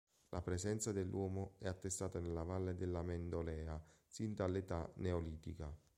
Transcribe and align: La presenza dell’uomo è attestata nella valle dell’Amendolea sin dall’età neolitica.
La 0.29 0.41
presenza 0.41 0.91
dell’uomo 0.91 1.53
è 1.59 1.67
attestata 1.67 2.19
nella 2.19 2.41
valle 2.41 2.73
dell’Amendolea 2.75 3.79
sin 4.07 4.33
dall’età 4.33 4.91
neolitica. 4.95 5.71